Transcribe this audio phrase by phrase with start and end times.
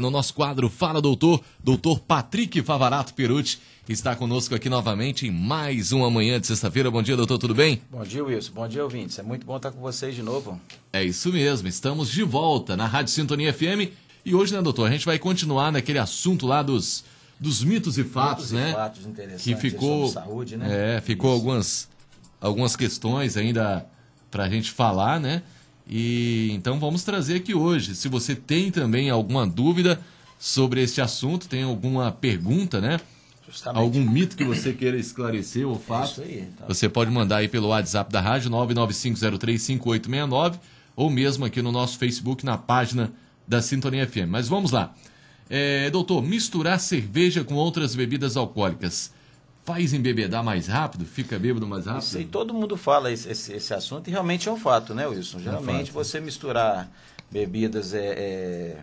[0.00, 3.58] No nosso quadro Fala Doutor, doutor Patrick Favarato Perucci
[3.88, 6.88] está conosco aqui novamente em mais uma manhã de sexta-feira.
[6.88, 7.82] Bom dia, doutor, tudo bem?
[7.90, 8.52] Bom dia, Wilson.
[8.52, 9.18] Bom dia, ouvintes.
[9.18, 10.60] É muito bom estar com vocês de novo.
[10.92, 13.90] É isso mesmo, estamos de volta na Rádio Sintonia FM
[14.24, 17.02] e hoje, né, doutor, a gente vai continuar naquele assunto lá dos,
[17.40, 18.70] dos mitos e fatos, Mitos né?
[18.70, 20.98] E fatos interessantes que ficou, sobre saúde, né?
[20.98, 21.40] É, ficou Isso.
[21.40, 21.88] algumas,
[22.40, 23.84] algumas questões ainda
[24.30, 25.42] para a gente falar, né?
[25.88, 27.94] E então vamos trazer aqui hoje.
[27.94, 29.98] Se você tem também alguma dúvida
[30.38, 33.00] sobre este assunto, tem alguma pergunta, né?
[33.48, 33.82] Justamente.
[33.82, 36.46] Algum mito que você queira esclarecer ou fato, aí.
[36.54, 40.58] Então, você pode mandar aí pelo WhatsApp da rádio 995035869
[40.94, 43.10] ou mesmo aqui no nosso Facebook na página
[43.46, 44.28] da Sintonia FM.
[44.28, 44.94] Mas vamos lá.
[45.48, 49.16] É, doutor, misturar cerveja com outras bebidas alcoólicas
[49.68, 51.04] faz embebedar mais rápido?
[51.04, 52.02] Fica bêbado mais rápido?
[52.04, 55.06] Isso aí todo mundo fala esse, esse, esse assunto e realmente é um fato, né,
[55.06, 55.38] Wilson?
[55.40, 56.04] Geralmente fato.
[56.04, 56.90] você misturar
[57.30, 58.76] bebidas é, é,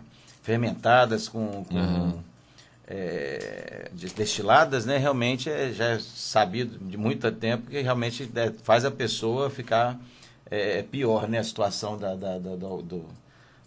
[0.44, 2.14] fermentadas com, com Aham.
[2.86, 4.96] é, de- destiladas, né?
[4.96, 9.98] Realmente é, já é sabido de muito tempo que realmente é, faz a pessoa ficar
[10.48, 11.40] é, pior, né?
[11.40, 13.06] A situação da, da, da, do- do-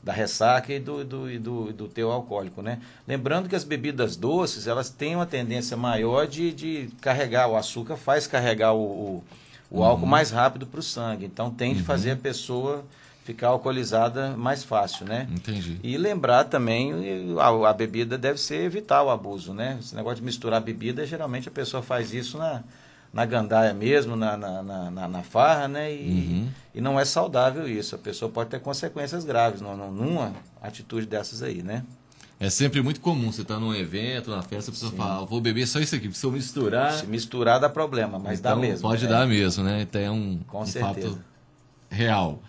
[0.01, 2.79] da ressaca e do, do, e do, do teu alcoólico, né?
[3.07, 7.97] Lembrando que as bebidas doces, elas têm uma tendência maior de, de carregar, o açúcar
[7.97, 9.23] faz carregar o, o,
[9.69, 12.85] o álcool mais rápido para o sangue, então tem de fazer a pessoa
[13.25, 15.27] ficar alcoolizada mais fácil, né?
[15.31, 15.79] Entendi.
[15.83, 16.91] E lembrar também,
[17.37, 19.77] a, a bebida deve ser evitar o abuso, né?
[19.79, 22.63] Esse negócio de misturar bebida, geralmente a pessoa faz isso na,
[23.13, 25.91] na gandaia mesmo, na, na, na, na- na farra, né?
[25.93, 27.95] E, e não é saudável isso.
[27.95, 31.83] A pessoa pode ter consequências graves numa, numa atitude dessas aí, né?
[32.39, 35.41] É sempre muito comum você estar num evento, numa festa, a pessoa fala, "Ah, vou
[35.41, 36.93] beber só isso aqui, eu misturar.
[36.93, 38.87] Se misturar dá problema, mas então dá mesmo.
[38.87, 39.09] Pode né?
[39.09, 39.81] dar mesmo, né?
[39.81, 41.07] Então é um, Com um certeza.
[41.09, 41.13] Uhum.
[41.15, 41.29] fato
[41.89, 42.41] real.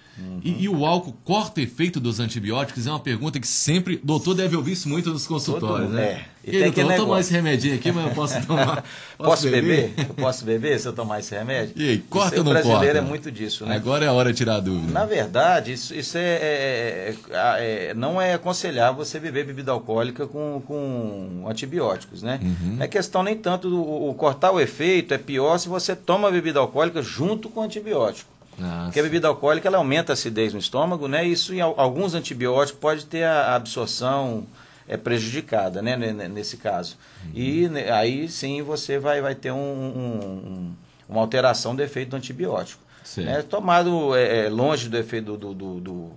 [0.44, 2.86] E, e o álcool corta o efeito dos antibióticos?
[2.86, 3.94] É uma pergunta que sempre.
[4.02, 6.02] O doutor deve ouvir isso muito nos consultórios, né?
[6.02, 6.24] é.
[6.44, 8.84] E E, tem aí, doutor, vou tomar esse remedinho aqui, mas eu posso tomar.
[9.16, 9.94] Posso beber?
[9.96, 11.72] Eu posso beber se eu tomar esse remédio?
[11.74, 12.98] E aí, corta Isso aí, ou não O brasileiro corta?
[12.98, 13.74] é muito disso, né?
[13.76, 14.92] Agora é a hora de tirar a dúvida.
[14.92, 20.26] Na verdade, isso, isso é, é- é- é- não é aconselhável você beber bebida alcoólica
[20.26, 22.40] com, com antibióticos, né?
[22.42, 22.76] Uhum.
[22.76, 26.30] Não é questão nem tanto do o, cortar o efeito, é pior se você toma
[26.30, 28.28] bebida alcoólica junto com antibiótico.
[28.60, 28.84] Nossa.
[28.84, 31.24] Porque a bebida alcoólica ela aumenta a acidez no estômago, né?
[31.26, 34.46] Isso em al- alguns antibióticos pode ter a absorção
[34.88, 35.96] é, prejudicada, né?
[35.96, 36.96] ne- ne- Nesse caso.
[37.34, 40.74] E né, aí sim você vai, vai ter um- um- um-
[41.08, 42.82] uma alteração do efeito do antibiótico.
[43.24, 43.42] Né?
[43.42, 46.12] Tomado é, é, longe do efeito do, do, do,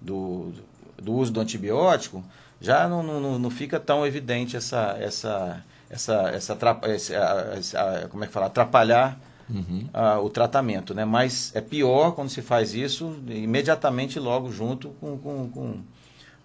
[0.00, 0.52] do,
[1.00, 2.22] do uso do antibiótico,
[2.60, 8.08] já não, não, não- fica tão evidente essa, essa, essa, essa, atrapa- esse, a- essa-
[8.10, 9.18] como é que fala, atrapalhar
[9.52, 9.88] Uhum.
[9.92, 11.04] ah, o tratamento, né?
[11.04, 15.74] Mas é pior quando se faz isso imediatamente logo junto com, com, com,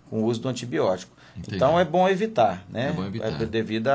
[0.10, 1.16] com o uso do antibiótico.
[1.36, 1.56] Entendi.
[1.56, 2.90] Então é bom evitar, né?
[2.90, 3.32] É bom evitar.
[3.46, 3.94] devido a,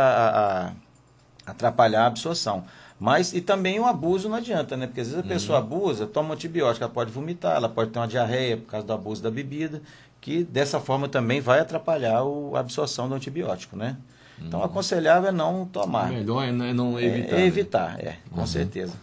[1.46, 2.64] a- atrapalhar a absorção.
[2.98, 4.86] Mas e também o abuso não adianta, né?
[4.86, 5.64] Porque às vezes a pessoa Uhum.
[5.64, 9.20] abusa, toma antibiótico, ela pode vomitar, ela pode ter uma diarreia por causa do abuso
[9.22, 9.82] da bebida,
[10.20, 13.96] que dessa forma também vai atrapalhar o- a absorção do antibiótico, né?
[14.40, 16.10] Então aconselhável é não tomar.
[16.10, 17.34] O melhor é não- é É evitar.
[17.34, 17.46] é né?
[17.46, 18.94] evitar, é, com certeza.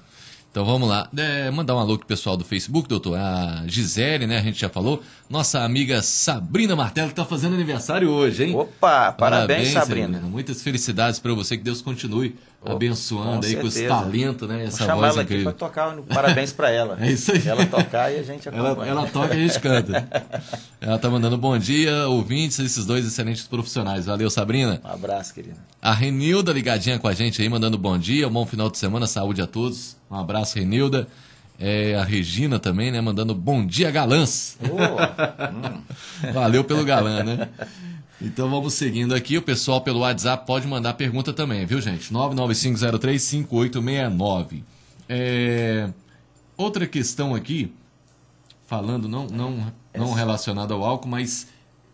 [0.51, 1.07] Então vamos lá.
[1.16, 3.17] É, mandar um alô pro pessoal do Facebook, doutor.
[3.17, 4.40] A Gisele, né?
[4.40, 5.01] A gente já falou.
[5.29, 8.56] Nossa amiga Sabrina Martelo, que tá fazendo aniversário hoje, hein?
[8.56, 10.19] Opa, parabéns, Sabrina.
[10.22, 12.35] Muitas felicidades para você, que Deus continue
[12.66, 14.01] abençoando com aí com esse certeza.
[14.01, 14.57] talento, né?
[14.57, 16.97] Vou Essa chamar voz ela aqui para tocar parabéns para ela.
[17.00, 17.47] É isso aí.
[17.47, 18.91] Ela tocar e a gente Ela, acompanha.
[18.91, 20.07] ela toca e a gente canta.
[20.81, 24.06] Ela tá mandando bom dia, ouvintes, esses dois excelentes profissionais.
[24.07, 24.81] Valeu, Sabrina.
[24.84, 25.57] Um abraço, querida.
[25.81, 29.06] A Renilda ligadinha com a gente aí, mandando bom dia, um bom final de semana,
[29.06, 29.96] saúde a todos.
[30.09, 31.07] Um abraço, Renilda.
[31.59, 33.02] É, a Regina também, né?
[33.02, 34.58] Mandando bom dia, galãs.
[34.62, 34.78] Ô,
[36.31, 37.50] Valeu pelo galã, né?
[38.22, 39.38] Então vamos seguindo aqui.
[39.38, 42.14] O pessoal pelo WhatsApp pode mandar pergunta também, viu, gente?
[42.14, 44.64] 995035869.
[45.09, 45.90] É...
[46.56, 47.74] Outra questão aqui,
[48.66, 51.47] falando não, não, não relacionada ao álcool, mas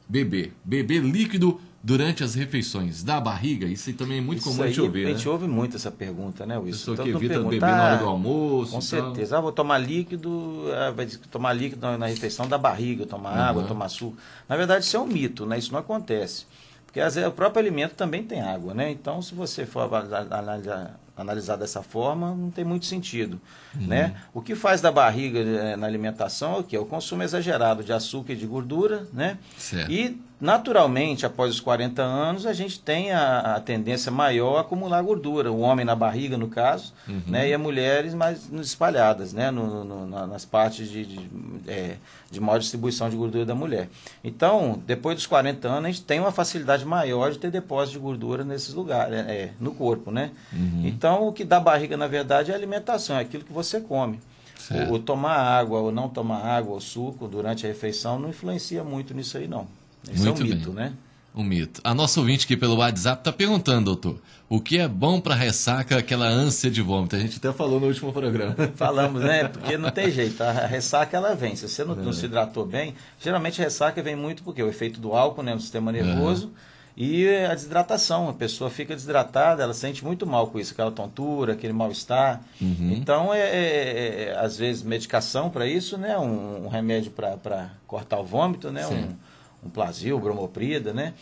[0.08, 0.53] beber.
[0.64, 4.72] Beber líquido durante as refeições da barriga, isso também é muito isso comum a aí,
[4.73, 5.16] gente ouvir, a né?
[5.16, 6.72] gente ouve muito essa pergunta, né, Wilson?
[6.72, 8.72] Pessoa que mundo evita pergunta, beber na hora "Ah, do almoço.
[8.72, 8.82] Com e tal.
[8.82, 9.37] certeza.
[9.37, 13.61] Ah, vou tomar líquido, ah, vai tomar líquido na, na refeição da barriga, tomar água,
[13.61, 13.67] Uhum.
[13.67, 14.17] tomar suco.
[14.49, 15.59] Na verdade, isso é um mito, né?
[15.59, 16.47] Isso não acontece.
[16.87, 18.90] Porque às vezes, o próprio alimento também tem água, né?
[18.90, 19.82] Então, se você for
[20.32, 23.40] analisar, analisar dessa forma, não tem muito sentido,
[23.76, 23.87] Uhum.
[23.87, 24.16] né?
[24.34, 26.78] O que faz da barriga eh, na alimentação é o quê?
[26.78, 29.37] O consumo exagerado de açúcar e de gordura, né?
[29.58, 29.91] Certo.
[29.91, 35.02] E Naturalmente, após os 40 anos, a gente tem a, a tendência maior a acumular
[35.02, 35.52] gordura.
[35.52, 37.20] O homem na barriga, no caso, uhum.
[37.26, 41.30] né, e as mulheres mais espalhadas, né, no, no, nas partes de, de,
[41.68, 41.96] é,
[42.30, 43.90] de maior distribuição de gordura da mulher.
[44.24, 48.03] Então, depois dos 40 anos, a gente tem uma facilidade maior de ter depósito de
[48.03, 50.12] gordura nesses lugares, é, no corpo.
[50.12, 50.30] Né?
[50.53, 50.84] Uhum.
[50.86, 54.20] Então, o que dá barriga, na verdade, é a alimentação, é aquilo que você come.
[54.90, 58.84] O, o, tomar água ou não tomar água ou suco durante a refeição não influencia
[58.84, 59.68] muito nisso aí, não.
[60.11, 60.85] Esse Muito é um mito, bem.
[60.85, 60.93] né?
[61.35, 61.81] Um mito.
[61.84, 65.97] A nossa ouvinte aqui pelo WhatsApp está perguntando, doutor, o que é bom para ressaca,
[65.97, 67.16] aquela ânsia de vômito?
[67.16, 68.55] A gente até falou no último programa.
[68.75, 69.47] Falamos, né?
[69.47, 70.41] Porque não tem jeito.
[70.41, 71.55] A ressaca ela vem.
[71.55, 71.97] Se você não, é.
[71.97, 75.53] não se hidratou bem, geralmente a ressaca vem muito porque o efeito do álcool né,
[75.53, 76.51] no sistema nervoso.
[76.97, 81.51] E a desidratação, a pessoa fica desidratada, ela sente muito mal com isso, aquela tontura,
[81.51, 82.41] aquele mal-estar.
[82.61, 82.93] Uhum.
[82.96, 86.17] Então, é, é, é, às vezes, medicação para isso, né?
[86.17, 88.87] Um, um remédio para cortar o vômito, né?
[88.87, 89.13] Um,
[89.66, 91.14] um plasio, bromoprida, né?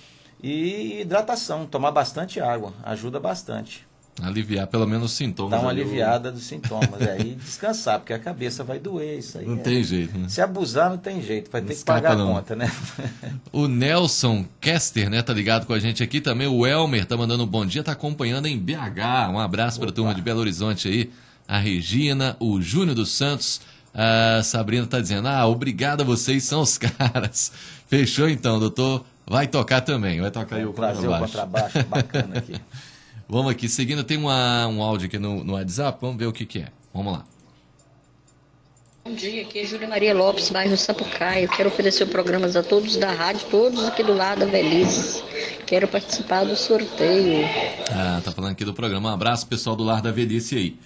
[0.41, 3.85] E hidratação, tomar bastante água, ajuda bastante.
[4.21, 5.51] Aliviar pelo menos os sintomas.
[5.51, 7.01] Dá uma aliviada dos sintomas.
[7.01, 9.45] é, e descansar, porque a cabeça vai doer isso aí.
[9.45, 9.59] Não é.
[9.59, 10.29] tem jeito, né?
[10.29, 11.49] Se abusar, não tem jeito.
[11.49, 12.31] Vai não ter que pagar não.
[12.31, 12.71] a conta, né?
[13.51, 16.47] o Nelson Kester, né, tá ligado com a gente aqui também.
[16.47, 19.31] O Elmer tá mandando um bom dia, tá acompanhando em BH.
[19.31, 21.09] Um abraço para a turma de Belo Horizonte aí.
[21.47, 23.61] A Regina, o Júnior dos Santos.
[23.93, 27.51] A Sabrina tá dizendo: Ah, obrigado, vocês são os caras.
[27.87, 29.05] Fechou então, doutor.
[29.25, 31.07] Vai tocar também, vai tocar aí o contrabaixo.
[31.07, 32.55] o contrabaixo bacana aqui.
[33.27, 36.45] Vamos aqui, seguindo, tem uma, um áudio aqui no, no WhatsApp, vamos ver o que,
[36.45, 36.67] que é.
[36.93, 37.25] Vamos lá.
[39.05, 41.47] Bom dia, aqui é Júlia Maria Lopes, bairro Sapucaia.
[41.47, 45.23] Quero oferecer programas a todos da rádio, todos aqui do lado da Velhice.
[45.65, 47.45] Quero participar do sorteio.
[47.89, 49.09] Ah, tá falando aqui do programa.
[49.09, 50.77] Um abraço, pessoal do Lar da Velhice aí.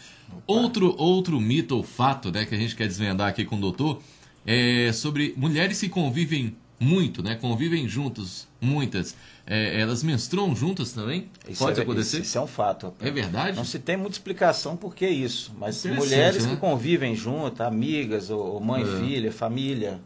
[0.45, 4.01] Outro, outro mito ou fato né, que a gente quer desvendar aqui com o doutor
[4.45, 7.35] é sobre mulheres que convivem muito, né?
[7.35, 9.15] Convivem juntos, muitas.
[9.45, 11.29] É, elas menstruam juntas também?
[11.47, 12.17] Isso Pode é, acontecer?
[12.17, 12.93] Isso, isso, é um fato.
[12.99, 13.57] É verdade?
[13.57, 15.53] Não se tem muita explicação por que isso.
[15.57, 16.51] Mas mulheres né?
[16.51, 18.99] que convivem juntas, amigas, ou mãe, é.
[18.99, 19.99] filha, família,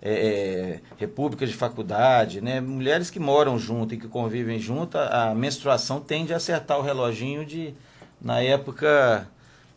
[0.00, 2.60] é, é, repúblicas de faculdade, né?
[2.60, 7.44] Mulheres que moram junto e que convivem junto, a menstruação tende a acertar o reloginho
[7.44, 7.74] de,
[8.20, 9.28] na época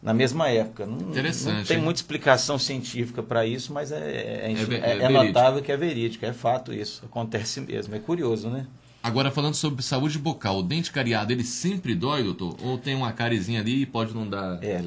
[0.06, 0.86] na mesma época.
[0.86, 1.58] Não, Interessante.
[1.58, 5.76] Não tem muita explicação científica para isso, mas é, é, é, é notável que é
[5.76, 7.04] verídico, é fato isso.
[7.06, 7.96] Acontece mesmo.
[7.96, 8.68] É curioso, né?
[9.02, 12.56] Agora, falando sobre saúde bucal, o dente cariado, ele sempre dói, doutor?
[12.64, 14.64] Ou tem uma carezinha ali e pode não dar...
[14.64, 14.82] É,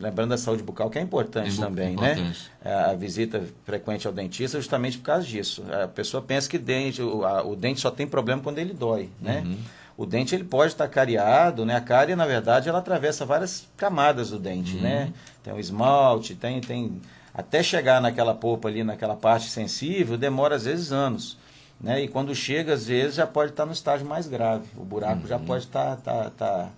[0.00, 2.12] lembrando da saúde bucal, que é importante é também, né?
[2.12, 2.50] importante.
[2.64, 2.74] né?
[2.74, 5.62] A visita frequente ao dentista justamente por causa disso.
[5.82, 9.10] A pessoa pensa que dente, o, a, o dente só tem problema quando ele dói,
[9.20, 9.42] né?
[9.44, 9.56] Uhum.
[9.96, 11.76] O dente ele pode estar cariado, né?
[11.76, 14.82] A cárie, na verdade, ela atravessa várias camadas do dente, uhum.
[14.82, 15.12] né?
[15.42, 17.00] Tem o esmalte, tem, tem...
[17.34, 21.38] Até chegar naquela polpa ali, naquela parte sensível, demora às vezes anos.
[21.80, 22.02] Né?
[22.02, 24.66] E quando chega, às vezes, já pode estar no estágio mais grave.
[24.76, 25.26] O buraco uhum.
[25.26, 26.72] já pode estar, estar, estar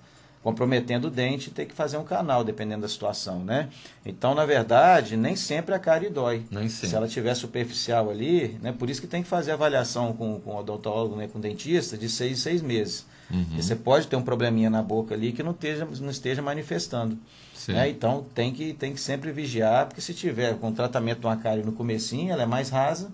[0.44, 3.70] comprometendo o dente e ter que fazer um canal, dependendo da situação, né?
[4.04, 6.44] Então, na verdade, nem sempre a cárie dói.
[6.50, 6.88] Nem sempre.
[6.90, 8.70] Se ela tiver superficial ali, né?
[8.70, 11.26] Por isso que tem que fazer avaliação com, com o odontólogo, né?
[11.28, 13.06] com o dentista, de seis em seis meses.
[13.30, 13.56] Uhum.
[13.56, 17.16] Você pode ter um probleminha na boca ali que não esteja, não esteja manifestando.
[17.66, 17.88] Né?
[17.88, 21.64] Então, tem que, tem que sempre vigiar, porque se tiver com tratamento de uma cárie
[21.64, 23.10] no comecinho, ela é mais rasa,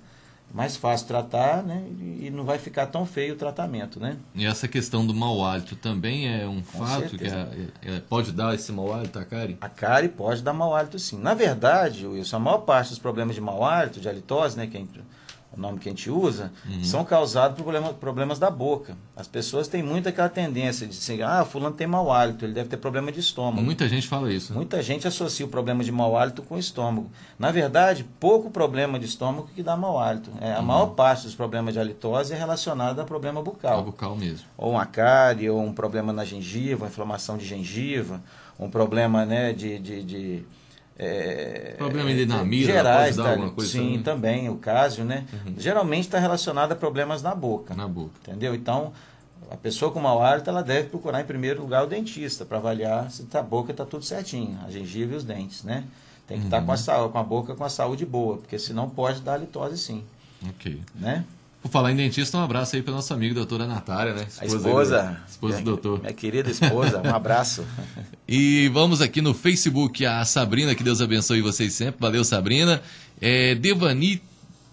[0.53, 1.85] mais fácil tratar, né?
[2.21, 4.17] E não vai ficar tão feio o tratamento, né?
[4.35, 7.49] E essa questão do mau hálito também é um Com fato certeza.
[7.81, 9.57] que é, é, pode dar esse mau hálito à cárie?
[9.61, 11.19] A cárie pode dar mau hálito sim.
[11.21, 14.77] Na verdade, Wilson, a maior parte dos problemas de mau hálito, de halitose, né, que
[14.77, 14.81] é
[15.53, 16.85] o nome que a gente usa, uhum.
[16.85, 18.97] são causados por problema, problemas da boca.
[19.17, 22.69] As pessoas têm muito aquela tendência de dizer, ah, fulano tem mau hálito, ele deve
[22.69, 23.61] ter problema de estômago.
[23.61, 24.53] Muita gente fala isso.
[24.53, 24.57] Né?
[24.57, 27.11] Muita gente associa o problema de mau hálito com o estômago.
[27.39, 30.31] Na verdade, pouco problema de estômago que dá mau hálito.
[30.41, 30.67] É, a uhum.
[30.67, 33.83] maior parte dos problemas de halitose é relacionada a problema bucal.
[33.83, 34.47] Bucal mesmo.
[34.57, 38.23] Ou uma cárie, ou um problema na gengiva, inflamação de gengiva,
[38.59, 40.45] um problema né, de, de, de
[41.03, 45.25] é, Problema de dinamite, gerais, tá, alguma coisa sim, também, também o caso, né?
[45.33, 45.55] Uhum.
[45.57, 47.75] Geralmente está relacionado a problemas na boca.
[47.75, 48.13] Na boca.
[48.23, 48.55] Entendeu?
[48.55, 48.93] Então,
[49.51, 53.11] a pessoa com mau hálito, ela deve procurar em primeiro lugar o dentista para avaliar
[53.11, 55.85] se a boca está tudo certinho, a gengiva e os dentes, né?
[56.27, 56.77] Tem que estar tá uhum.
[56.77, 59.79] tá com, a, com a boca com a saúde boa, porque senão pode dar litose
[59.79, 60.05] sim.
[60.51, 60.83] Ok.
[60.95, 61.25] Né?
[61.63, 64.27] Por falar em dentista, um abraço aí para nossa amiga doutora Natália, né?
[64.29, 65.03] Esposa a esposa.
[65.03, 66.01] Do, esposa do doutor.
[66.01, 67.65] Minha querida esposa, um abraço.
[68.27, 72.01] e vamos aqui no Facebook, a Sabrina, que Deus abençoe vocês sempre.
[72.01, 72.81] Valeu, Sabrina.
[73.21, 74.23] É, Devani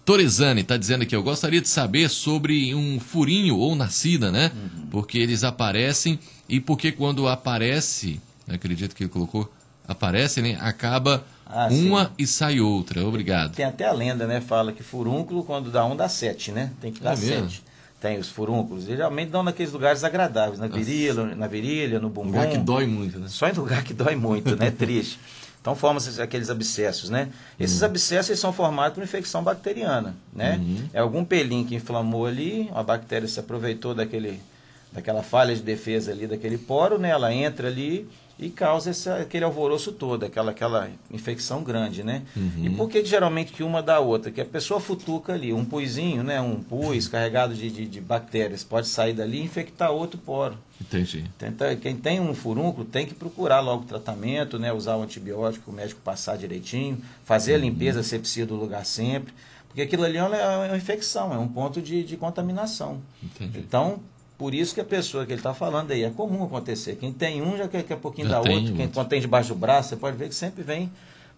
[0.08, 4.50] Torezani está dizendo aqui, eu gostaria de saber sobre um furinho ou nascida, né?
[4.54, 4.86] Uhum.
[4.90, 6.18] Porque eles aparecem
[6.48, 8.18] e porque quando aparece,
[8.48, 9.52] acredito que ele colocou,
[9.86, 10.56] aparece, né?
[10.62, 12.10] Acaba ah, uma sim.
[12.18, 13.04] e sai outra.
[13.06, 13.54] Obrigado.
[13.54, 14.40] Tem até a lenda, né?
[14.40, 16.70] Fala que furúnculo, quando dá um, dá sete, né?
[16.80, 17.64] Tem que dar é sete.
[18.00, 22.28] tem os furúnculos, geralmente dão naqueles lugares agradáveis, na virilha, na virilha, no bumbum.
[22.28, 23.28] Lugar que dói muito, né?
[23.28, 24.70] Só em lugar que dói muito, né?
[24.76, 25.18] Triste.
[25.60, 27.28] Então formam aqueles abscessos, né?
[27.58, 27.88] Esses uhum.
[27.88, 30.56] abscessos são formados por infecção bacteriana, né?
[30.56, 30.88] Uhum.
[30.92, 34.40] É algum pelinho que inflamou ali, a bactéria se aproveitou daquele,
[34.92, 37.10] daquela falha de defesa ali, daquele poro, né?
[37.10, 42.22] Ela entra ali e causa esse, aquele alvoroço todo, aquela, aquela infecção grande, né?
[42.36, 42.64] Uhum.
[42.64, 44.30] E por que, geralmente que uma dá outra?
[44.30, 46.40] Que a pessoa futuca ali, um puizinho, né?
[46.40, 50.56] Um pus carregado de, de, de bactérias pode sair dali e infectar outro poro.
[50.80, 51.24] Entendi.
[51.36, 54.72] Tenta, quem tem um furúnculo tem que procurar logo o tratamento, né?
[54.72, 57.58] Usar o antibiótico, o médico passar direitinho, fazer uhum.
[57.58, 59.34] a limpeza sepsia do lugar sempre.
[59.66, 63.00] Porque aquilo ali é uma, é uma infecção, é um ponto de, de contaminação.
[63.22, 63.58] Entendi.
[63.58, 64.00] Então,
[64.38, 66.94] por isso que a pessoa que ele está falando aí, é comum acontecer.
[66.94, 68.72] Quem tem um já quer, quer pouquinho já da outro.
[68.72, 69.04] Quem outro.
[69.06, 70.88] tem debaixo do braço, você pode ver que sempre vem,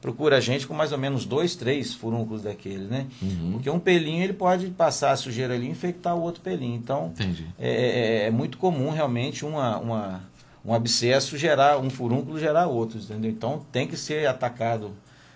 [0.03, 3.07] procura a gente com mais ou menos dois, três furúnculos daquele, né?
[3.23, 3.53] Uhum.
[3.53, 6.77] Porque um pelinho ele pode passar a sujeira ali e infectar o outro pelinho.
[6.77, 7.13] Então,
[7.59, 10.21] é, é, é, muito comum realmente uma, uma,
[10.63, 13.31] um abscesso gerar, um furúnculo gerar outros, entendeu?
[13.31, 14.93] Então tem que ser atacado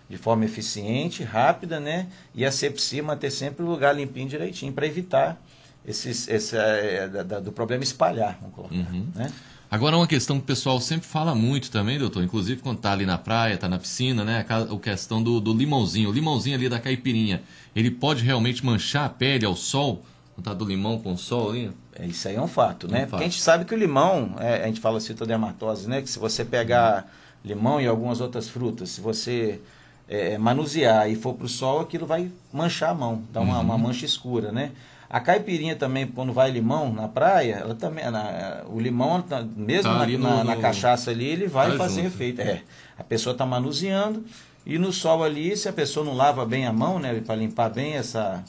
[0.07, 2.09] de forma eficiente, rápida, né?
[2.35, 5.41] E a sepsia manter sempre o lugar limpinho direitinho para evitar
[5.87, 8.75] esses, esse, é, da, do problema espalhar, vamos colocar.
[8.75, 9.07] Uhum.
[9.15, 9.31] Né?
[9.71, 13.05] Agora, uma questão que o pessoal sempre fala muito também, doutor, inclusive quando está ali
[13.05, 14.47] na praia, está na piscina, né?
[14.49, 16.11] A questão do, do, limãozinho.
[16.11, 17.43] O limãozinho ali da caipirinha,
[17.75, 20.05] ele pode realmente manchar a pele ao sol?
[20.35, 21.73] Quando tá do limão com o sol ali?
[21.93, 23.03] É, isso aí é um fato, né?
[23.03, 26.03] É um Porque a gente sabe que o limão, é, a gente fala citodermatose, né?
[26.03, 27.11] Que se você pegar
[27.45, 29.61] limão e algumas outras frutas, se você
[30.09, 33.65] é, manusear e for para o sol, aquilo vai manchar a mão, dá uma, uhum.
[33.65, 34.71] uma mancha escura, né?
[35.15, 39.23] A caipirinha também, quando vai limão na praia, ela também, na, o limão,
[39.57, 42.15] mesmo tá na, no, na, na, cachaça ali, ele vai tá fazer junto.
[42.15, 42.41] efeito.
[42.41, 42.63] É,
[42.99, 44.25] a pessoa está manuseando
[44.67, 47.71] e no sol ali, se a pessoa não lava bem a mão, né, para limpar
[47.71, 48.43] bem essa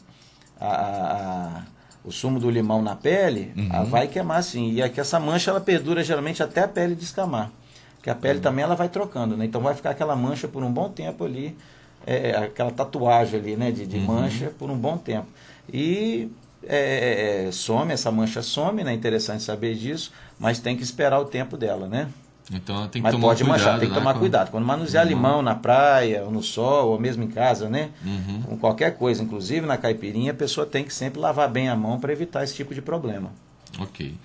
[0.60, 1.64] a, a,
[2.04, 3.86] o sumo do limão na pele, uhum.
[3.86, 4.72] vai queimar sim.
[4.72, 7.52] E aqui essa mancha ela perdura geralmente até a pele descamar.
[7.98, 8.42] Porque a pele uhum.
[8.42, 9.46] também ela vai trocando, né?
[9.46, 11.56] Então vai ficar aquela mancha por um bom tempo ali,
[12.08, 14.06] é, aquela tatuagem ali, né, de, de uhum.
[14.06, 15.28] mancha por um bom tempo.
[15.72, 16.28] E
[16.68, 18.94] é, é, é, some, essa mancha some, né?
[18.94, 22.10] Interessante saber disso, mas tem que esperar o tempo dela, né?
[22.52, 24.00] Então tem que mas tomar pode cuidado, manchar, tem que né?
[24.00, 24.52] tomar cuidado.
[24.52, 25.10] Quando manusear uhum.
[25.10, 27.90] limão na praia, ou no sol, ou mesmo em casa, né?
[28.06, 28.42] Uhum.
[28.44, 32.00] Com qualquer coisa, inclusive na caipirinha, a pessoa tem que sempre lavar bem a mão
[32.00, 33.32] para evitar esse tipo de problema.
[33.80, 34.16] Ok.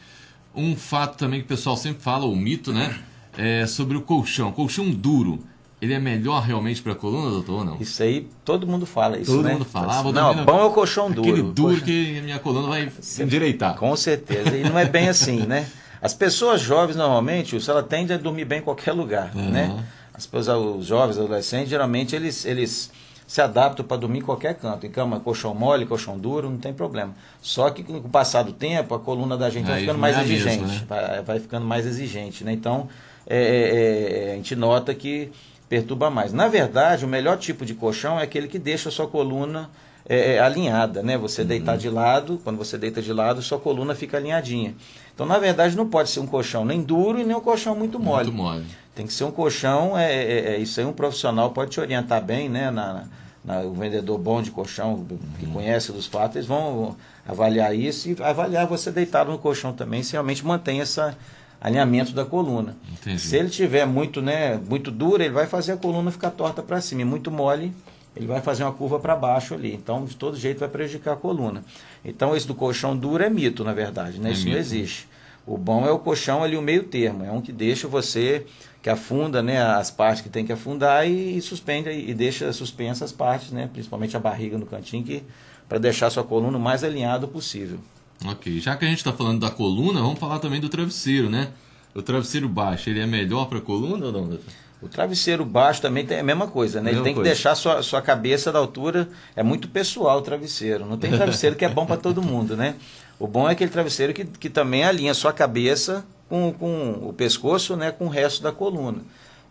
[0.54, 2.98] Um fato também que o pessoal sempre fala, o mito, né?
[3.38, 4.52] É sobre o colchão.
[4.52, 5.42] Colchão duro
[5.80, 7.76] ele é melhor realmente para a coluna, doutor, ou não?
[7.80, 9.54] Isso aí, todo mundo fala isso, todo né?
[9.54, 9.98] mundo fala.
[9.98, 11.28] Ah, não, bom é o colchão duro.
[11.28, 11.86] Aquele duro colchão...
[11.86, 13.76] que a minha coluna vai se endireitar.
[13.76, 15.66] Com certeza, e não é bem assim, né?
[16.02, 19.50] As pessoas jovens, normalmente, ela tende a dormir bem em qualquer lugar, uhum.
[19.50, 19.84] né?
[20.12, 22.90] As pessoas, os jovens, adolescentes, geralmente, eles, eles
[23.26, 24.84] se adaptam para dormir em qualquer canto.
[24.84, 27.14] Em cama, colchão mole, colchão duro, não tem problema.
[27.40, 30.22] Só que com o passar do tempo, a coluna da gente vai ficando mais é
[30.22, 30.62] exigente.
[30.62, 30.84] Mesmo, né?
[30.88, 32.52] vai, vai, ficando mais exigente, né?
[32.52, 32.88] Então,
[33.26, 35.30] é, é, é, a gente nota que
[35.70, 36.32] perturba mais.
[36.32, 39.70] Na verdade, o melhor tipo de colchão é aquele que deixa a sua coluna
[40.06, 41.16] é, é, alinhada, né?
[41.16, 41.46] Você uhum.
[41.46, 44.74] deitar de lado, quando você deita de lado, sua coluna fica alinhadinha.
[45.14, 48.00] Então, na verdade, não pode ser um colchão nem duro e nem um colchão muito
[48.00, 48.32] mole.
[48.32, 48.66] Muito mole.
[48.96, 52.20] Tem que ser um colchão, é, é, é isso aí um profissional pode te orientar
[52.20, 52.68] bem, né?
[52.72, 53.04] Na,
[53.44, 55.06] na, o vendedor bom de colchão,
[55.38, 55.52] que uhum.
[55.52, 60.12] conhece dos fatos, eles vão avaliar isso e avaliar você deitado no colchão também, se
[60.12, 61.16] realmente mantém essa
[61.60, 62.76] alinhamento da coluna.
[62.92, 63.20] Entendi.
[63.20, 66.80] Se ele tiver muito, né, muito duro, ele vai fazer a coluna ficar torta para
[66.80, 67.72] cima, e muito mole,
[68.16, 69.74] ele vai fazer uma curva para baixo ali.
[69.74, 71.62] Então, de todo jeito vai prejudicar a coluna.
[72.04, 74.30] Então, esse do colchão duro é mito, na verdade, né?
[74.30, 74.54] É Isso mito.
[74.54, 75.08] não existe.
[75.46, 78.46] O bom é o colchão ali o meio termo, é um que deixa você
[78.82, 83.04] que afunda, né, as partes que tem que afundar e, e suspende e deixa suspensa
[83.04, 85.22] as partes, né, principalmente a barriga no cantinho
[85.68, 87.78] para deixar a sua coluna o mais alinhado possível.
[88.26, 91.48] Ok, já que a gente está falando da coluna, vamos falar também do travesseiro, né?
[91.94, 94.38] O travesseiro baixo, ele é melhor para a coluna ou não?
[94.82, 96.90] O travesseiro baixo também tem a mesma coisa, né?
[96.90, 97.30] Mesma ele tem coisa.
[97.30, 99.08] que deixar sua, sua cabeça da altura.
[99.36, 100.86] É muito pessoal o travesseiro.
[100.86, 102.76] Não tem travesseiro que é bom para todo mundo, né?
[103.18, 107.76] O bom é aquele travesseiro que, que também alinha sua cabeça com, com o pescoço,
[107.76, 107.90] né?
[107.90, 109.00] Com o resto da coluna.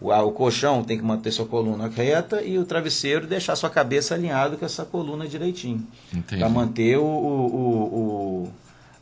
[0.01, 4.15] O, o colchão tem que manter sua coluna reta e o travesseiro deixar sua cabeça
[4.15, 5.85] alinhada com essa coluna direitinho.
[6.27, 8.49] Para manter o, o, o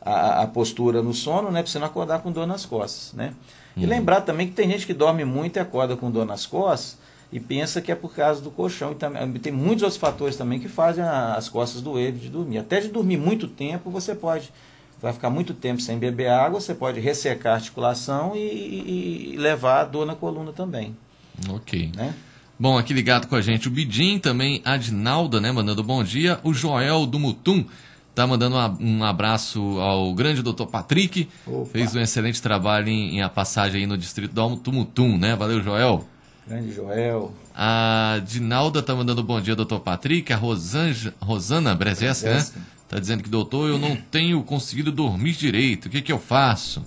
[0.00, 1.62] a, a, postura no sono, né?
[1.62, 3.34] Para você não acordar com dor nas costas, né?
[3.76, 3.82] Uhum.
[3.82, 6.98] E lembrar também que tem gente que dorme muito e acorda com dor nas costas
[7.30, 8.92] e pensa que é por causa do colchão.
[8.92, 12.58] E também, tem muitos outros fatores também que fazem a, as costas doerem de dormir.
[12.58, 14.52] Até de dormir muito tempo, você pode
[15.00, 19.80] vai ficar muito tempo sem beber água, você pode ressecar a articulação e, e, levar
[19.80, 20.96] a dor na coluna também.
[21.48, 21.92] Ok.
[21.94, 22.14] Né?
[22.58, 26.40] Bom, aqui ligado com a gente o Bidim, também a Dinalda, né, mandando bom dia.
[26.42, 27.64] O Joel do Mutum
[28.18, 31.28] Tá mandando um abraço ao grande doutor Patrick.
[31.46, 31.66] Opa.
[31.66, 35.36] Fez um excelente trabalho em, em, a passagem aí no distrito do Tumutum, né?
[35.36, 36.04] Valeu, Joel.
[36.44, 37.32] Grande Joel.
[37.54, 40.32] A Dinalda tá mandando bom dia, doutor Patrick.
[40.32, 42.44] A Rosanja, Rosana Brezeska, né?
[42.88, 45.86] Tá dizendo que, doutor, eu não tenho conseguido dormir direito.
[45.86, 46.82] O que que eu faço?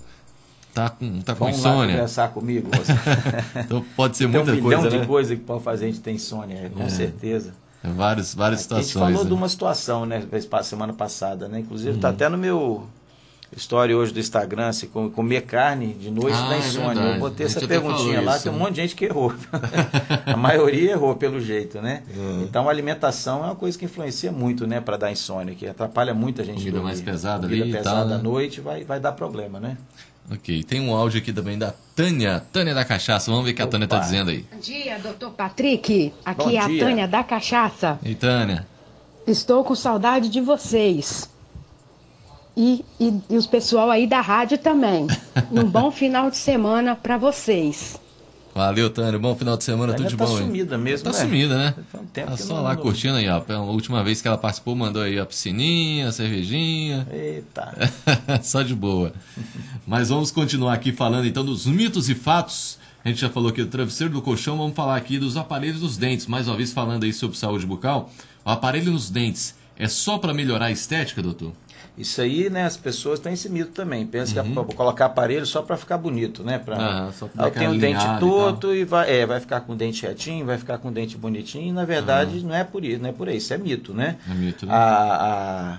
[0.74, 1.86] Tá com, tá com Vamos insônia.
[1.86, 2.70] Lá conversar comigo.
[3.56, 4.52] então pode ser muita coisa.
[4.52, 5.06] Tem um milhão coisa, de né?
[5.06, 6.88] coisa que pode fazer a gente ter insônia, com é.
[6.88, 7.54] certeza.
[7.84, 8.86] Várias, várias situações.
[8.86, 9.28] A gente falou né?
[9.28, 10.22] de uma situação, né,
[10.62, 11.60] semana passada, né?
[11.60, 12.14] Inclusive está Uhum.
[12.14, 12.86] até no meu
[13.56, 16.88] story hoje do Instagram, assim, comer carne de noite Ah, da é insônia.
[16.94, 17.14] verdade.
[17.14, 18.60] eu botei essa perguntinha lá, isso, tem um né?
[18.60, 19.32] monte de gente que errou.
[20.26, 22.02] a maioria errou pelo jeito, né?
[22.16, 22.42] Uhum.
[22.44, 26.14] Então a alimentação é uma coisa que influencia muito, né, para dar insônia, que atrapalha
[26.14, 26.56] muita gente.
[26.58, 26.86] Comida dormir.
[26.86, 28.14] mais pesada Comida ali e pesada tal, né?
[28.14, 29.76] à noite vai, vai dar problema, né?
[30.30, 33.28] Ok, tem um áudio aqui também da Tânia, Tânia da Cachaça.
[33.30, 34.04] Vamos ver o que a Tânia tá Opa.
[34.04, 34.46] dizendo aí.
[34.52, 36.12] Bom dia, doutor Patrick.
[36.24, 36.84] Aqui Bom é a dia.
[36.84, 37.98] Tânia da Cachaça.
[38.04, 38.64] Ei, Tânia.
[39.26, 41.28] Estou com saudade de vocês.
[42.56, 45.06] E, e, e os pessoal aí da rádio também.
[45.50, 47.98] Um bom final de semana para vocês.
[48.54, 49.18] Valeu, Tânia.
[49.18, 50.42] Bom final de semana, tudo de tá bom aí.
[50.42, 51.24] sumida mesmo, Tá né?
[51.24, 51.74] sumida, né?
[51.94, 53.42] Um tempo Tá que só lá curtindo aí, ó.
[53.48, 57.08] A última vez que ela participou, mandou aí a piscininha, a cervejinha.
[57.10, 57.72] Eita.
[58.44, 59.14] Só de boa.
[59.86, 62.78] Mas vamos continuar aqui falando então dos mitos e fatos.
[63.02, 65.96] A gente já falou aqui do travesseiro do colchão, vamos falar aqui dos aparelhos dos
[65.96, 66.26] dentes.
[66.26, 68.10] Mais uma vez falando aí sobre saúde bucal.
[68.44, 71.52] O aparelho nos dentes é só para melhorar a estética, doutor?
[71.96, 74.06] Isso aí, né, as pessoas têm esse mito também.
[74.06, 76.58] Pensa que é pra colocar aparelho só para ficar bonito, né?
[76.58, 77.12] Pra, Uhum.
[77.12, 79.74] só pra Ah, tenho o dente alinhado e torto e, vai, é, vai ficar com
[79.74, 81.68] o dente retinho, vai ficar com o dente bonitinho.
[81.68, 83.28] E, na verdade, não é por isso, não é por.
[83.28, 84.16] Isso é mito, né?
[84.30, 84.72] É mito, né?
[84.74, 85.78] A, a-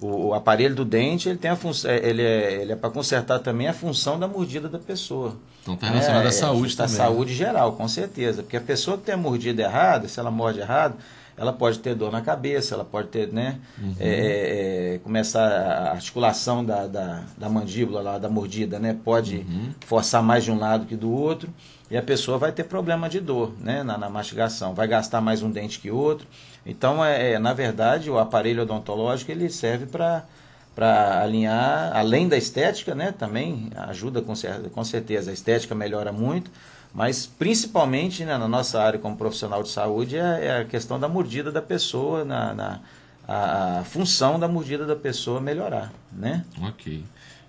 [0.00, 3.68] o, aparelho do dente, ele tem a função, ele é, ele é para consertar também
[3.68, 5.36] a função da mordida da pessoa.
[5.62, 6.94] Então tá relacionado à saúde também.
[6.94, 8.42] É, saúde geral, com certeza.
[8.42, 10.94] Porque a pessoa que tem a mordida errada, se ela morde errado,
[11.40, 13.58] ela pode ter dor na cabeça, ela pode ter, né?
[13.82, 13.94] Uhum.
[13.98, 18.94] é, é, começar a articulação da, da, da mandíbula lá, da mordida, né?
[19.04, 19.70] Pode Uhum.
[19.86, 21.48] forçar mais de um lado que do outro.
[21.90, 23.82] E a pessoa vai ter problema de dor, né?
[23.82, 24.74] Na, na mastigação.
[24.74, 26.26] Vai gastar mais um dente que outro.
[26.64, 30.24] Então, é, é, na verdade, o aparelho odontológico ele serve para
[30.72, 36.12] para alinhar, além da estética, né, também ajuda com, cer- com certeza, a estética melhora
[36.12, 36.48] muito,
[36.94, 41.08] mas principalmente né, na nossa área como profissional de saúde é, é a questão da
[41.08, 42.80] mordida da pessoa, na, na-
[43.28, 46.44] a, função da mordida da pessoa melhorar, né?
[46.62, 47.04] Ok.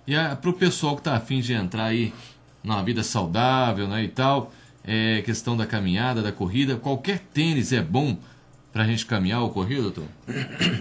[0.06, 2.12] E para o pessoal que está afim de entrar aí
[2.62, 4.52] numa vida saudável né, e tal,
[4.84, 8.16] é, questão da caminhada, da corrida, qualquer tênis é bom
[8.72, 10.04] para a gente caminhar ou correr, doutor?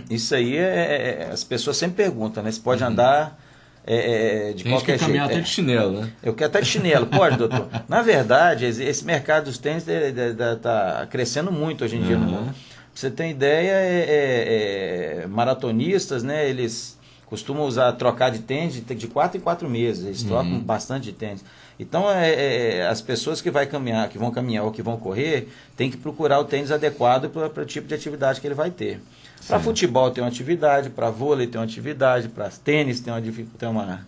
[0.10, 2.52] Isso aí é, é- as pessoas sempre perguntam, né?
[2.52, 3.41] Se pode andar
[3.86, 5.32] é, é, de Tem que qualquer quer caminhar jeito.
[5.32, 5.44] até É.
[5.44, 6.12] de chinelo, né?
[6.22, 7.68] Eu quero até de chinelo, pode, doutor?
[7.90, 12.32] Na verdade, esse mercado dos tênis está crescendo muito hoje em dia no Aham.
[12.42, 12.54] mundo.
[12.54, 12.56] Pra
[12.94, 16.48] você ter ideia, é, é- é, maratonistas, né?
[16.50, 20.06] Eles costumam usar, trocar de tênis de, de quatro em quatro meses.
[20.06, 21.44] Eles trocam bastante de tênis.
[21.80, 25.48] Então, é, é, as pessoas que, vai caminhar, que vão caminhar ou que vão correr,
[25.76, 29.02] tem que procurar o tênis adequado para o tipo de atividade que ele vai ter.
[29.48, 33.70] Para futebol tem uma atividade, para vôlei tem uma atividade, para tênis tem uma, tem
[33.70, 34.06] uma,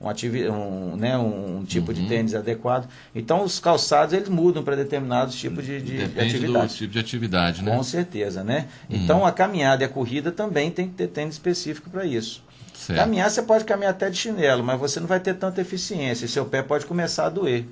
[0.00, 1.94] um, ativi- um, né, um, tipo Uhum.
[2.02, 2.88] de tênis adequado.
[3.14, 6.74] Então os calçados eles mudam para determinados tipos de, de, de Depende do atividade.
[6.74, 7.76] tipo de atividade, né?
[7.76, 8.66] Com certeza, né?
[8.90, 8.96] Uhum.
[8.96, 12.42] Então a caminhada e a corrida também tem que ter tênis específico para isso.
[12.74, 12.98] Certo.
[12.98, 16.26] Caminhar você pode caminhar até de chinelo, mas você não vai ter tanta eficiência.
[16.26, 17.64] Seu pé pode começar a doer.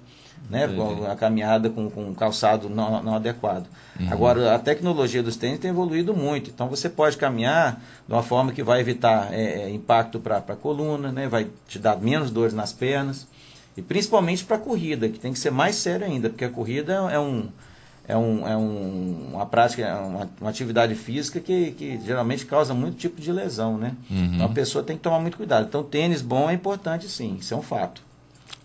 [0.49, 0.77] Né, Entendi.
[0.77, 3.67] com a caminhada com, com um calçado não, não adequado.
[4.01, 4.13] Uhum.
[4.13, 6.51] Agora, a tecnologia dos tênis tem evoluído muito.
[6.51, 10.57] Então, você pode caminhar de uma forma que vai evitar é, é, impacto para a
[10.57, 13.29] coluna, né, vai te dar menos dores nas pernas.
[13.77, 16.95] E principalmente para a corrida, que tem que ser mais sério ainda, porque a corrida
[17.13, 17.49] é um,
[18.07, 22.75] é, um, é um, uma prática, é uma, uma atividade física que, que geralmente causa
[22.75, 23.79] muito tipo de lesão.
[23.79, 23.95] Né?
[24.11, 24.35] Uhum.
[24.35, 25.67] Então, a pessoa tem que tomar muito cuidado.
[25.69, 28.03] Então, tênis bom é importante sim, isso é um fato.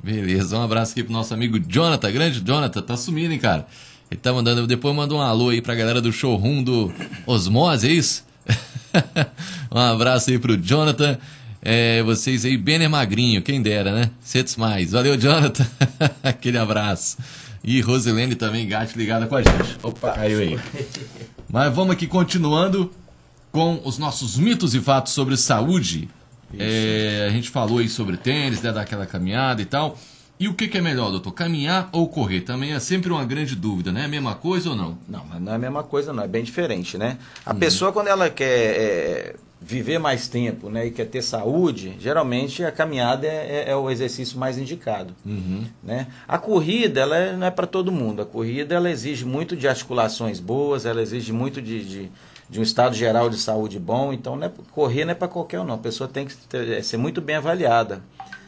[0.04, 3.66] Beleza, um abraço aqui pro nosso amigo Jonathan, grande Jonathan, tá sumindo, hein, cara?
[4.10, 6.94] Ele tá mandando, depois manda um alô aí pra galera do showroom do
[7.26, 8.24] Osmose, é isso?
[9.72, 11.18] um abraço aí pro Jonathan.
[11.62, 14.12] É, vocês aí, Benner Magrinho, quem dera, né?
[14.22, 14.92] Cetos mais.
[14.92, 15.66] Valeu, Jonathan.
[16.22, 17.18] Aquele abraço.
[17.64, 19.78] E Rosilene também, gato ligada com a gente.
[19.82, 20.60] Opa, caiu aí.
[21.50, 22.92] Mas vamos aqui continuando
[23.52, 26.08] com os nossos mitos e fatos sobre saúde.
[26.58, 29.98] É, a gente falou aí sobre tênis, né, daquela caminhada e tal.
[30.40, 31.32] E o que, que é melhor, doutor?
[31.32, 32.42] Caminhar ou correr?
[32.42, 34.02] Também é sempre uma grande dúvida, né?
[34.02, 34.98] É a mesma coisa ou não?
[35.08, 36.24] Não, não é a mesma coisa, não.
[36.24, 37.18] É bem diferente, né?
[37.46, 42.66] A pessoa, quando ela quer é, viver mais tempo né, e quer ter saúde, geralmente
[42.66, 45.16] a caminhada é, é- é o exercício mais indicado.
[45.82, 46.08] Né?
[46.28, 48.22] A corrida, ela é- não é para todo mundo.
[48.22, 52.12] A corrida, ela exige muito de articulações boas, ela exige muito de, de,
[52.50, 54.14] de um estado geral de saúde bom.
[54.14, 55.76] Então, não é, correr não é para qualquer um, não.
[55.76, 58.02] A pessoa tem que ter, é, ser muito bem avaliada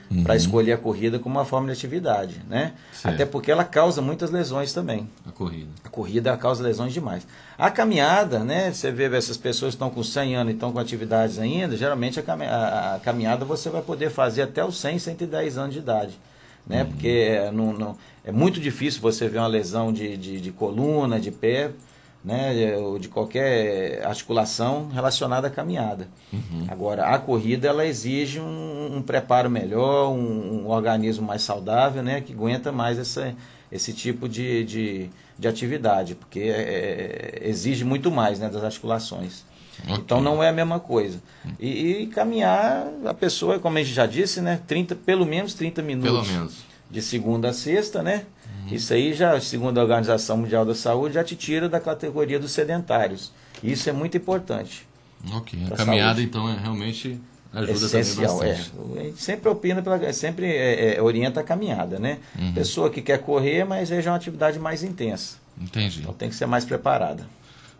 [0.10, 0.24] uhum.
[0.24, 2.74] para escolher a corrida como uma forma de atividade, né?
[2.92, 3.16] Certo.
[3.16, 5.10] Até porque ela causa muitas lesões também.
[5.28, 5.70] A corrida.
[5.84, 7.28] A corrida causa lesões demais.
[7.58, 8.72] A caminhada, né?
[8.72, 12.20] Você vê essas pessoas que estão com 100 anos e estão com atividades ainda, geralmente
[12.20, 16.20] a, cam a, caminhada você vai poder fazer até os 100, 110 anos de idade.
[16.66, 16.84] Né?
[16.84, 16.90] Uhum.
[16.90, 21.20] Porque é, não, não, é muito difícil você ver uma lesão de, de, de coluna,
[21.20, 21.72] de pé,
[22.24, 26.08] né, ou de qualquer articulação relacionada à caminhada.
[26.34, 26.66] Uhum.
[26.68, 32.22] Agora, a corrida ela exige um, um preparo melhor, um, um, organismo mais saudável, né,
[32.22, 33.34] que aguenta mais essa,
[33.72, 39.46] esse tipo de, de, de atividade, porque é, é exige muito mais né, das articulações.
[39.84, 39.96] Okay.
[39.96, 41.22] Então não é a mesma coisa.
[41.60, 45.82] E, e, caminhar, a pessoa, como a gente já disse, né, 30, pelo menos 30
[45.82, 46.12] minutos.
[46.12, 46.56] Pelo menos.
[46.90, 48.26] De segunda a sexta, né?
[48.64, 48.76] Uhum.
[48.76, 52.52] Isso aí já, segundo a Organização Mundial da Saúde, já te tira da categoria dos
[52.52, 53.32] sedentários.
[53.64, 54.88] Isso é muito importante.
[55.34, 55.60] Ok.
[55.72, 56.24] A caminhada, saúde.
[56.24, 57.20] então, é realmente
[57.54, 58.72] ajuda Essencial, também bastante.
[58.96, 59.00] É.
[59.00, 62.20] A gente sempre opina, pela, sempre é, é, orienta a caminhada, né?
[62.38, 62.54] Uhum.
[62.54, 65.38] Pessoa que quer correr, mas é já uma atividade mais intensa.
[65.60, 66.02] Entendi.
[66.02, 67.26] Então tem que ser mais preparada.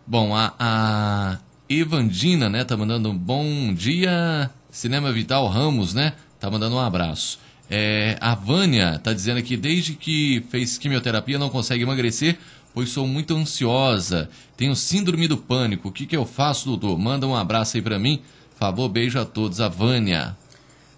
[0.06, 4.50] Bom, a, a Evandina, né, tá mandando um bom dia.
[4.70, 6.14] Cinema Vital Ramos, né?
[6.40, 7.38] Tá mandando um abraço.
[7.70, 12.38] É, a Vânia tá dizendo aqui, desde que fez quimioterapia não consegue emagrecer,
[12.72, 14.30] pois sou muito ansiosa.
[14.56, 15.88] Tenho síndrome do pânico.
[15.88, 16.98] O que, que eu faço, doutor?
[16.98, 18.22] Manda um abraço aí para mim.
[18.56, 19.60] Favor, beijo a todos.
[19.60, 20.36] A Vânia.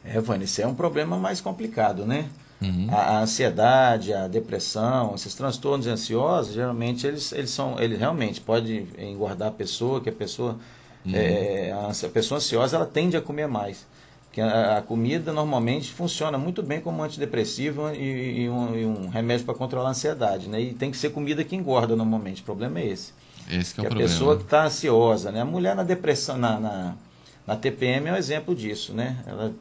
[0.04, 2.26] É, Vânia, isso é um problema mais complicado, né?
[2.60, 2.88] Uhum.
[2.90, 8.86] A, a, ansiedade, a depressão, esses transtornos ansiosos, geralmente eles, eles são, eles realmente podem
[8.98, 10.58] engordar a pessoa, que a pessoa,
[11.04, 11.12] uhum.
[11.14, 13.86] é, a, a, pessoa ansiosa ela tende a comer mais.
[14.30, 19.08] Porque a, a comida normalmente funciona muito bem como antidepressivo e, e, um, e um,
[19.08, 20.60] remédio para controlar a ansiedade, né?
[20.60, 22.40] E tem que ser comida que engorda normalmente.
[22.40, 23.12] O problema é esse.
[23.50, 24.08] Esse que é o problema.
[24.08, 25.40] A pessoa que está ansiosa, né?
[25.40, 26.94] A mulher na depressão, na, na,
[27.44, 29.16] na TPM é um exemplo disso, né?
[29.26, 29.52] Ela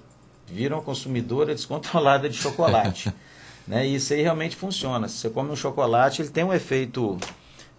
[0.45, 3.11] vira uma consumidora descontrolada de chocolate.
[3.67, 3.87] né?
[3.87, 5.07] E isso aí realmente funciona.
[5.07, 7.17] Se você come um chocolate, ele tem um efeito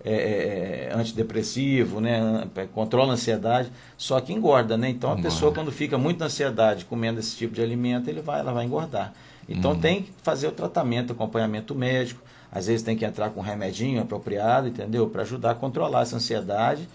[0.05, 2.47] é, é, é antidepressivo, né?
[2.73, 4.77] controla a ansiedade, só que engorda.
[4.77, 4.89] Né?
[4.89, 5.29] Então, a engorda.
[5.29, 8.65] pessoa, quando fica muito na ansiedade comendo esse tipo de alimento, ele vai, ela vai
[8.65, 9.13] engordar.
[9.49, 9.81] Então, hum.
[9.81, 12.23] tem que fazer o tratamento, acompanhamento médico.
[12.53, 15.09] Às vezes tem que entrar com um remedinho apropriado, entendeu?
[15.09, 16.89] Para ajudar a controlar essa ansiedade,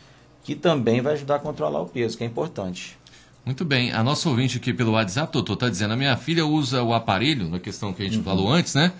[0.44, 2.98] que também vai ajudar a controlar o peso, que é importante.
[3.46, 3.91] Muito bem.
[3.94, 7.48] A nossa ouvinte aqui pelo WhatsApp, Totô, está dizendo: a minha filha usa o aparelho,
[7.48, 8.24] na questão que a gente uhum.
[8.24, 8.91] falou antes, né?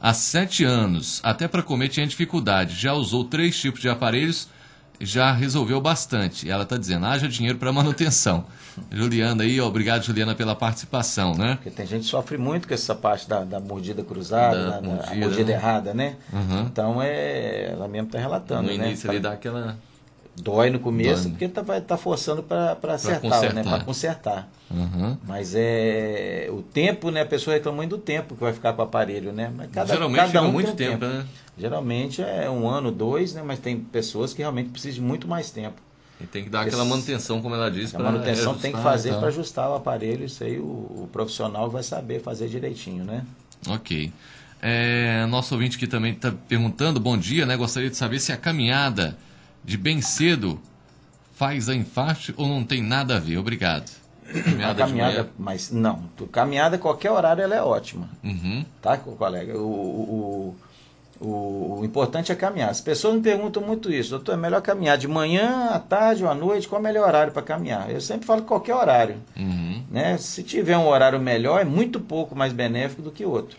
[0.00, 1.20] Há sete anos.
[1.22, 2.74] Até para comer tinha dificuldade.
[2.76, 4.48] Já usou três tipos de aparelhos,
[5.00, 6.48] já resolveu bastante.
[6.48, 8.44] Ela está dizendo: haja dinheiro para manutenção.
[8.90, 11.54] Juliana aí, obrigado, Juliana, pela participação, né?
[11.56, 14.82] Porque tem gente que sofre muito com essa parte da, da mordida cruzada, da, da
[14.82, 16.16] mordida, a mordida errada, né?
[16.32, 16.62] Uhum.
[16.62, 18.88] Então, é, ela mesmo está relatando, no né?
[18.88, 19.76] início ele dá aquela
[20.36, 21.30] Dói no começo, Dói.
[21.30, 23.62] porque tá, vai estar tá forçando para acertar, né?
[23.62, 24.48] Para consertar.
[24.70, 25.16] Uhum.
[25.26, 27.22] Mas é o tempo, né?
[27.22, 29.52] A pessoa reclamando do tempo que vai ficar com o aparelho, né?
[29.56, 31.24] Mas cada, Geralmente cada um muito tempo, tempo, né?
[31.56, 33.42] Geralmente é um ano, dois, né?
[33.44, 35.80] Mas tem pessoas que realmente precisam de muito mais tempo.
[36.20, 37.94] E tem que dar aquela manutenção, como ela disse.
[37.94, 39.20] A manutenção ajustar, tem que fazer então.
[39.20, 40.24] para ajustar o aparelho.
[40.24, 43.24] Isso aí o, o, profissional vai saber fazer direitinho, né?
[43.68, 44.12] Ok.
[44.60, 47.56] É, nosso ouvinte que também está perguntando, bom dia, né?
[47.56, 49.16] Gostaria de saber se a caminhada
[49.64, 50.60] de bem cedo
[51.34, 53.38] faz a infarto ou não tem nada a ver?
[53.38, 53.90] Obrigado.
[54.42, 56.04] Caminhada, a caminhada mas não.
[56.32, 58.08] Caminhada, qualquer horário, ela é ótima.
[58.22, 58.64] Uhum.
[58.80, 59.56] Tá, colega?
[59.58, 60.56] O, o,
[61.20, 62.70] o, o, importante é caminhar.
[62.70, 64.10] As pessoas me perguntam muito isso.
[64.10, 66.66] Doutor, é melhor caminhar de manhã, à tarde ou à noite?
[66.66, 67.90] Qual é o melhor horário para caminhar?
[67.90, 69.16] Eu sempre falo qualquer horário.
[69.36, 69.82] Uhum.
[69.90, 70.16] Né?
[70.16, 73.58] Se tiver um horário melhor, é muito pouco mais benéfico do que outro.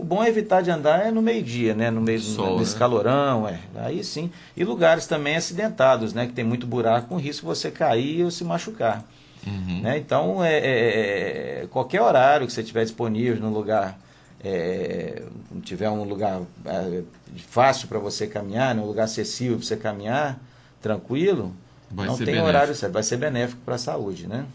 [0.00, 1.90] O bom é evitar de andar é no meio-dia, né?
[1.90, 2.78] No meio Sol, nesse né?
[2.78, 3.58] calorão, é.
[3.74, 4.32] Aí sim.
[4.56, 6.26] E lugares também acidentados, né?
[6.26, 9.04] Que tem muito buraco, com risco de você cair ou se machucar.
[9.46, 9.82] Uhum.
[9.82, 9.98] Né?
[9.98, 13.98] Então, é, é, é qualquer horário que você tiver disponível no lugar,
[14.42, 15.22] é,
[15.64, 17.02] tiver um lugar é,
[17.48, 18.80] fácil para você caminhar, né?
[18.80, 20.40] um lugar acessível para você caminhar,
[20.80, 21.54] tranquilo,
[21.90, 22.48] vai não tem benéfico.
[22.48, 24.46] horário certo, vai ser benéfico para a saúde, né?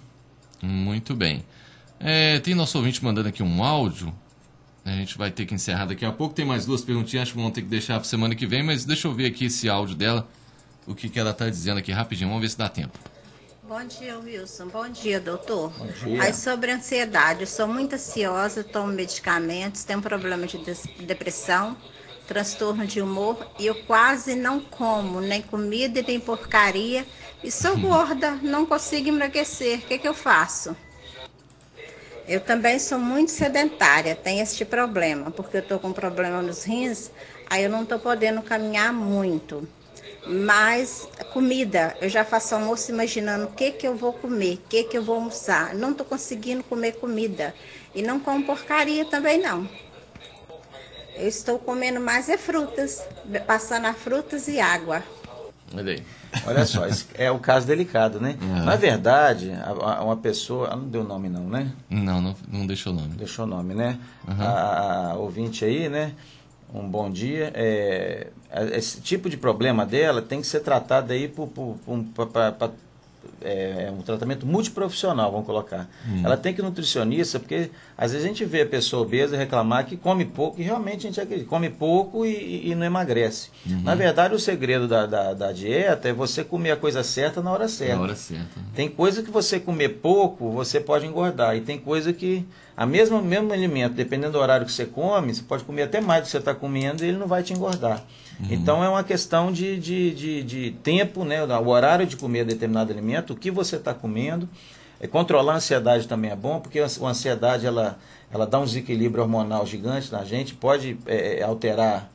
[0.60, 1.45] Muito bem.
[1.99, 4.12] É, tem nosso ouvinte mandando aqui um áudio
[4.86, 6.36] a gente vai ter que encerrar daqui a pouco.
[6.36, 8.86] Tem mais duas perguntinhas, acho que vamos ter que deixar para semana que vem, mas
[8.86, 10.28] deixa eu ver aqui esse áudio dela,
[10.86, 12.30] o que, que ela está dizendo aqui rapidinho.
[12.30, 12.98] Vamos ver se dá tempo.
[13.67, 14.67] Bom dia, Wilson.
[14.67, 15.74] Bom dia, doutor.
[15.76, 16.21] Bom dia.
[16.21, 20.60] Aí sobre ansiedade, eu sou muito ansiosa, tomo medicamentos, tenho problema de
[21.04, 21.76] depressão,
[22.28, 27.08] transtorno de humor e eu quase não como nem comida e nem porcaria
[27.43, 29.80] e sou gorda, não consigo emagrecer.
[29.80, 30.78] O que, que eu faço?
[32.27, 37.11] Eu também sou muito sedentária, tenho este problema, porque eu estou com problema nos rins,
[37.47, 39.67] aí eu não estou podendo caminhar muito.
[40.25, 44.83] Mas comida, eu já faço almoço imaginando o que, que eu vou comer, o que,
[44.85, 45.75] que eu vou almoçar.
[45.75, 47.53] Não estou conseguindo comer comida.
[47.93, 49.69] E não como porcaria também não.
[51.15, 53.03] Eu estou comendo mais é frutas,
[53.45, 55.03] passando a frutas e água.
[55.73, 56.04] Olha aí.
[56.45, 56.84] Olha só,
[57.15, 58.38] é o caso delicado, né?
[58.41, 58.45] É.
[58.63, 59.51] Na verdade,
[60.01, 60.67] uma pessoa.
[60.67, 61.71] ela Não deu nome, não, né?
[61.89, 63.10] Não, não, não deixou nome.
[63.10, 63.97] Deixou o nome, né?
[64.28, 64.36] Uhum.
[64.39, 66.13] A, a ouvinte aí, né?
[66.73, 67.51] Um bom dia.
[67.56, 68.28] É,
[68.73, 72.04] esse tipo de problema dela tem que ser tratado aí por, por, por um,
[73.41, 75.89] é, um tratamento multiprofissional, vamos colocar.
[76.23, 79.85] Ela tem que ir nutricionista, porque às vezes a gente vê a pessoa obesa reclamar
[79.85, 83.49] que come pouco, e realmente a gente acredita, come pouco e, e não emagrece.
[83.83, 87.51] Na verdade, o segredo da, da, da dieta é você comer a coisa certa na
[87.51, 87.95] hora certa.
[87.95, 88.59] Na hora certa.
[88.73, 91.55] Tem coisa que você comer pouco, você pode engordar.
[91.55, 95.43] E tem coisa que, a mesma mesmo alimento, dependendo do horário que você come, você
[95.43, 98.03] pode comer até mais do que você está comendo e ele não vai te engordar.
[98.50, 101.43] Então é uma questão de, de, de, de tempo, né?
[101.43, 104.50] o horário de comer determinado alimento, o que você está comendo.
[105.00, 107.98] É, controlar a ansiedade também é bom, porque a ansiedade ela,
[108.32, 112.10] ela dá um desequilíbrio hormonal gigante na gente, pode é, é, alterar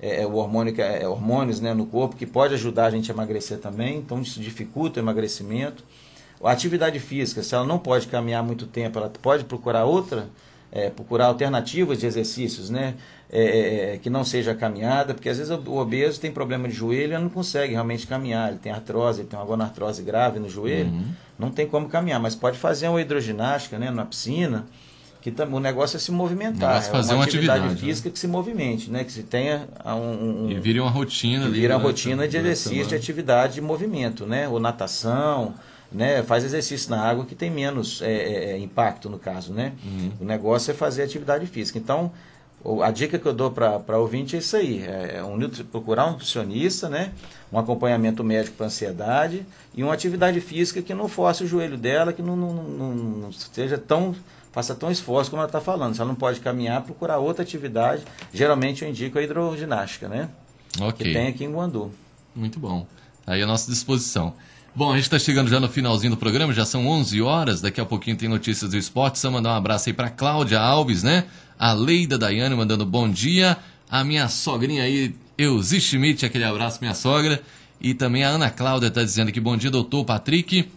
[0.00, 3.58] é, o hormônio, é, hormônios né, no corpo, que pode ajudar a gente a emagrecer
[3.58, 5.84] também, então isso dificulta o emagrecimento.
[6.42, 10.28] A atividade física, se ela não pode caminhar muito tempo, ela pode procurar outra,
[10.70, 12.94] é, procurar alternativas de exercícios, né?
[13.36, 17.14] É, é, que não seja caminhada, porque às vezes o, obeso tem problema de joelho
[17.14, 20.92] e não consegue realmente caminhar, ele tem artrose, ele tem uma gonartrose grave no joelho,
[21.36, 24.66] não tem como caminhar, mas pode fazer uma hidroginástica né, na piscina,
[25.20, 27.88] que o negócio é se movimentar, é fazer uma uma atividade, atividade, né?
[27.88, 31.60] física que se movimente, né, que se tenha um, um- E vira uma rotina ali.
[31.60, 34.46] vira uma rotina de exercício, de atividade de movimento, né?
[34.46, 35.54] Ou natação,
[35.90, 36.22] né?
[36.22, 39.72] Faz exercício na água que tem menos é, é, é, impacto no caso, né?
[39.82, 40.12] Uhum.
[40.20, 41.78] O negócio é fazer atividade física.
[41.78, 42.12] Então,
[42.82, 46.12] a dica que eu dou para ouvinte é isso aí: é um, nutri- procurar um
[46.12, 47.12] nutricionista, né?
[47.52, 52.12] Um acompanhamento médico para ansiedade e uma atividade física que não force o joelho dela,
[52.12, 54.14] que não, não, não, não seja tão
[54.52, 55.94] faça tão esforço como ela está falando.
[55.94, 58.04] Se ela não pode caminhar, procurar outra atividade.
[58.32, 60.28] Geralmente eu indico a hidroginástica, né?
[60.80, 61.06] Ok.
[61.06, 61.90] Que tem aqui em Guandu.
[62.34, 62.86] Muito bom.
[63.26, 64.32] Aí à nossa disposição.
[64.76, 67.80] Bom, a gente está chegando já no finalzinho do programa, já são 11 horas, daqui
[67.80, 69.20] a pouquinho tem notícias do esporte.
[69.20, 71.26] Só mandar um abraço aí para Cláudia Alves, né?
[71.56, 73.56] A Leida Daiane mandando bom dia.
[73.88, 77.40] A minha sogrinha aí, Euzi Schmidt, aquele abraço, minha sogra.
[77.80, 80.68] E também a Ana Cláudia está dizendo aqui, bom dia, doutor Patrick.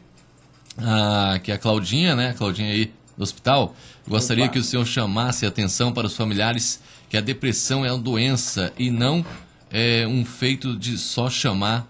[0.78, 2.30] Ah, que é a Claudinha, né?
[2.30, 3.76] A Claudinha aí do hospital.
[4.08, 4.54] Gostaria Opa.
[4.54, 6.80] que o senhor chamasse atenção para os familiares
[7.10, 9.26] que a depressão é uma doença e não
[9.72, 11.88] é um feito de só chamar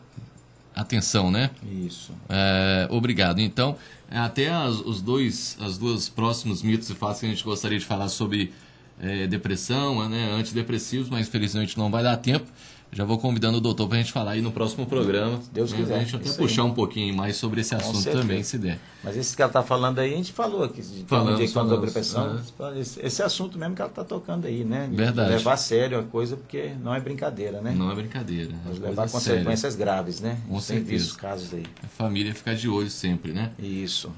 [0.82, 1.50] atenção, né?
[1.86, 2.14] Isso.
[2.30, 3.40] É, obrigado.
[3.40, 3.76] Então,
[4.10, 7.86] até as, os dois, as duas próximos mitos e fatos que a gente gostaria de
[7.86, 8.54] falar sobre
[9.00, 12.46] é, depressão, né, antidepressivos, mas infelizmente não vai dar tempo.
[12.92, 15.40] Já vou convidando o doutor para a gente falar aí no próximo programa.
[15.52, 15.96] Deus né, quiser.
[15.96, 18.22] A gente até puxar um pouquinho mais sobre esse assunto certeza.
[18.24, 18.80] também, se der.
[19.04, 20.82] Mas esse que ela está falando aí, a gente falou aqui.
[20.82, 22.76] de- Falamos, que falamos sobre falamos, depressão.
[22.82, 24.88] Esse, esse assunto mesmo que ela está tocando aí, né?
[24.90, 25.30] De Verdade.
[25.32, 27.74] Levar a sério a coisa, porque não é brincadeira, né?
[27.78, 28.52] Não é brincadeira.
[28.52, 29.38] É Mas levar séria.
[29.42, 30.38] consequências graves, né?
[30.48, 31.04] Com A gente tem certeza.
[31.04, 31.64] visto casos aí.
[31.84, 33.52] A família ficar de olho sempre, né?
[33.60, 34.10] Isso.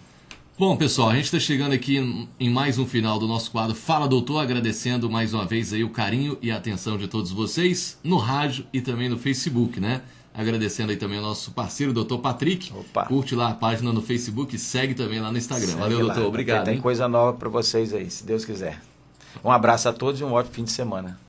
[0.60, 4.10] Bom, pessoal, a gente está chegando aqui em- mais um final do nosso quadro Fala
[4.10, 8.18] Doutor, agradecendo mais uma vez aí o carinho e a atenção de todos vocês no
[8.18, 10.02] rádio e também no Facebook, né?
[10.34, 12.74] Agradecendo aí também ao nosso parceiro, doutor Patrick.
[12.74, 13.06] Opa.
[13.06, 15.68] Curte lá a página no Facebook e segue também lá no Instagram.
[15.68, 16.26] Segue Valeu, doutor.
[16.26, 16.66] Obrigado.
[16.66, 16.82] Tem hein?
[16.82, 18.82] coisa nova para vocês aí, se Deus quiser.
[19.42, 21.18] Um abraço a todos e um ótimo fim de semana.